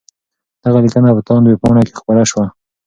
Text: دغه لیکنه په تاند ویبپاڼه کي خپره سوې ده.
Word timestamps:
دغه 0.63 0.77
لیکنه 0.83 1.09
په 1.15 1.21
تاند 1.27 1.45
ویبپاڼه 1.47 1.81
کي 1.87 1.93
خپره 1.99 2.23
سوې 2.29 2.41
ده. 2.45 2.49